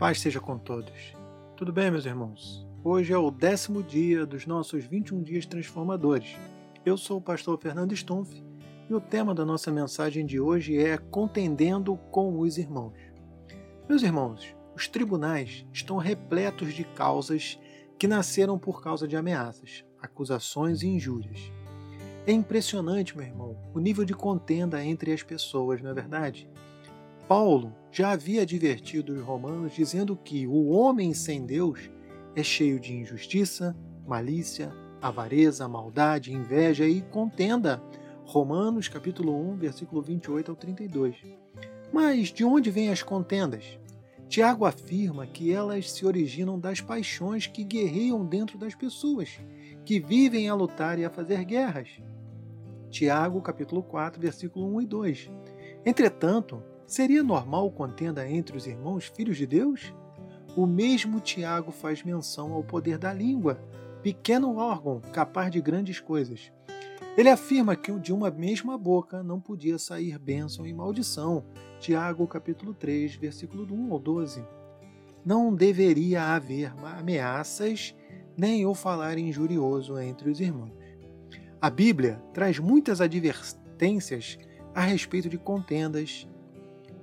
[0.00, 1.14] Paz seja com todos.
[1.54, 2.66] Tudo bem, meus irmãos?
[2.82, 6.38] Hoje é o décimo dia dos nossos 21 dias transformadores.
[6.86, 8.42] Eu sou o pastor Fernando Stumpf
[8.88, 12.94] e o tema da nossa mensagem de hoje é Contendendo com os Irmãos.
[13.86, 17.60] Meus irmãos, os tribunais estão repletos de causas
[17.98, 21.52] que nasceram por causa de ameaças, acusações e injúrias.
[22.26, 26.48] É impressionante, meu irmão, o nível de contenda entre as pessoas, não é verdade?
[27.30, 31.88] Paulo já havia advertido os romanos dizendo que o homem sem Deus
[32.34, 33.72] é cheio de injustiça,
[34.04, 37.80] malícia, avareza, maldade, inveja e contenda.
[38.24, 41.18] Romanos capítulo 1, versículo 28 ao 32.
[41.92, 43.78] Mas de onde vêm as contendas?
[44.28, 49.38] Tiago afirma que elas se originam das paixões que guerreiam dentro das pessoas,
[49.84, 51.90] que vivem a lutar e a fazer guerras.
[52.90, 55.30] Tiago capítulo 4, versículo 1 e 2.
[55.86, 56.60] Entretanto,
[56.90, 59.94] Seria normal contenda entre os irmãos filhos de Deus?
[60.56, 63.62] O mesmo Tiago faz menção ao poder da língua,
[64.02, 66.50] pequeno órgão capaz de grandes coisas.
[67.16, 71.44] Ele afirma que de uma mesma boca não podia sair bênção e maldição.
[71.78, 74.44] Tiago capítulo 3, versículo 1 ao 12.
[75.24, 77.94] Não deveria haver ameaças
[78.36, 80.72] nem o falar injurioso entre os irmãos.
[81.62, 84.36] A Bíblia traz muitas advertências
[84.74, 86.26] a respeito de contendas,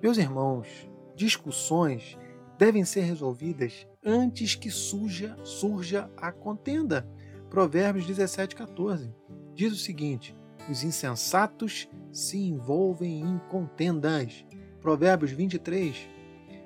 [0.02, 0.68] meus irmãos,
[1.16, 2.18] discussões
[2.58, 7.08] devem ser resolvidas antes que surja, surja a contenda.
[7.50, 9.14] Provérbios 17, 14
[9.58, 10.36] diz o seguinte:
[10.70, 14.46] os insensatos se envolvem em contendas.
[14.80, 16.08] Provérbios 23.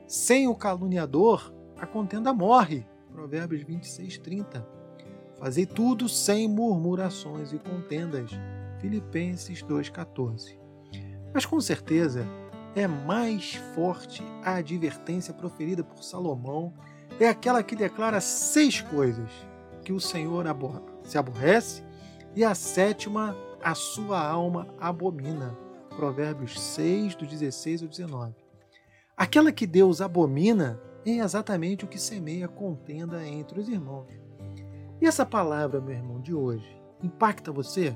[0.06, 2.86] Sem o caluniador, a contenda morre.
[3.12, 4.68] Provérbios 26, 30.
[5.38, 8.32] Fazei tudo sem murmurações e contendas.
[8.80, 10.60] Filipenses 2,14.
[11.34, 12.28] Mas com certeza
[12.76, 16.74] é mais forte a advertência proferida por Salomão,
[17.20, 19.30] é aquela que declara seis coisas
[19.84, 20.46] que o Senhor
[21.04, 21.84] se aborrece
[22.36, 25.58] e a sétima a sua alma abomina.
[25.96, 28.34] Provérbios 6, do 16 ao 19.
[29.16, 34.08] Aquela que Deus abomina é exatamente o que semeia contenda entre os irmãos.
[35.02, 36.66] E essa palavra, meu irmão, de hoje,
[37.04, 37.96] impacta você?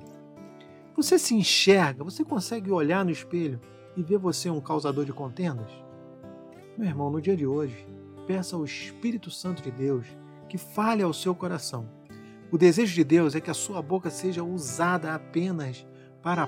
[0.96, 3.60] Você se enxerga, você consegue olhar no espelho
[3.96, 5.72] e ver você um causador de contendas?
[6.78, 7.88] Meu irmão, no dia de hoje,
[8.28, 10.06] peça ao Espírito Santo de Deus
[10.50, 11.90] que fale ao seu coração.
[12.52, 15.86] O desejo de Deus é que a sua boca seja usada apenas
[16.22, 16.48] para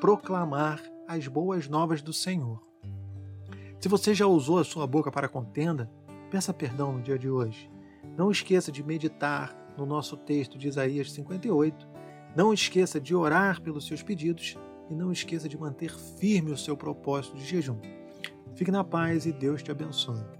[0.00, 2.60] proclamar as boas novas do Senhor.
[3.80, 5.90] Se você já usou a sua boca para contenda,
[6.30, 7.70] peça perdão no dia de hoje.
[8.16, 11.86] Não esqueça de meditar no nosso texto de Isaías 58.
[12.34, 14.56] Não esqueça de orar pelos seus pedidos
[14.90, 17.78] e não esqueça de manter firme o seu propósito de jejum.
[18.54, 20.35] Fique na paz e Deus te abençoe.